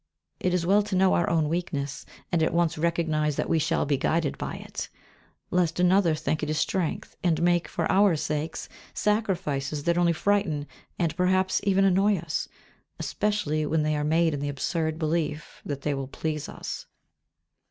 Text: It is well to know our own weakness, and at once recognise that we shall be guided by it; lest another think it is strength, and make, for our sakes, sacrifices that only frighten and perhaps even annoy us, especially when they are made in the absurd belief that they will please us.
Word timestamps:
It 0.39 0.51
is 0.51 0.65
well 0.65 0.81
to 0.81 0.95
know 0.95 1.13
our 1.13 1.29
own 1.29 1.47
weakness, 1.47 2.07
and 2.31 2.41
at 2.41 2.55
once 2.55 2.75
recognise 2.75 3.35
that 3.35 3.47
we 3.47 3.59
shall 3.59 3.85
be 3.85 3.97
guided 3.97 4.35
by 4.35 4.55
it; 4.55 4.89
lest 5.51 5.79
another 5.79 6.15
think 6.15 6.41
it 6.41 6.49
is 6.49 6.57
strength, 6.57 7.15
and 7.23 7.39
make, 7.43 7.67
for 7.67 7.85
our 7.91 8.15
sakes, 8.15 8.67
sacrifices 8.95 9.83
that 9.83 9.99
only 9.99 10.13
frighten 10.13 10.65
and 10.97 11.15
perhaps 11.15 11.61
even 11.65 11.85
annoy 11.85 12.17
us, 12.17 12.49
especially 12.97 13.63
when 13.67 13.83
they 13.83 13.95
are 13.95 14.03
made 14.03 14.33
in 14.33 14.39
the 14.39 14.49
absurd 14.49 14.97
belief 14.97 15.61
that 15.63 15.81
they 15.81 15.93
will 15.93 16.07
please 16.07 16.49
us. 16.49 16.87